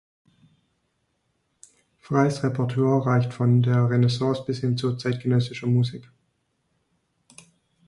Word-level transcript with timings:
Freys 2.01 2.41
Repertoire 2.41 3.05
reicht 3.05 3.33
von 3.35 3.61
der 3.61 3.87
Renaissance 3.87 4.41
bis 4.47 4.57
hin 4.61 4.75
zu 4.75 4.95
zeitgenössischer 4.95 5.67
Musik. 5.67 6.11